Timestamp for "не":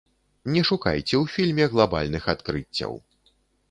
0.53-0.63